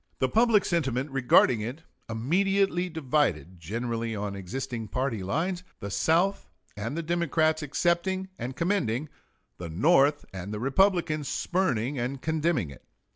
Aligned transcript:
The 0.17 0.27
public 0.29 0.65
sentiment 0.65 1.11
regarding 1.11 1.61
it 1.61 1.83
immediately 2.09 2.89
divided, 2.89 3.59
generally 3.59 4.15
on 4.15 4.35
existing 4.35 4.87
party 4.87 5.21
lines 5.21 5.63
the 5.79 5.91
South 5.91 6.49
and 6.75 6.97
the 6.97 7.03
Democrats 7.03 7.61
accepting 7.61 8.27
and 8.39 8.55
commending, 8.55 9.09
the 9.59 9.69
North 9.69 10.25
and 10.33 10.51
the 10.51 10.59
Republicans 10.59 11.27
spurning 11.27 11.99
and 11.99 12.19
condemning 12.19 12.71
it. 12.71 12.83